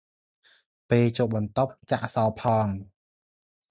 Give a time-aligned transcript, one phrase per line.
[0.89, 2.67] ពេលចូលបន្ទប់ ចាក់សោរផង។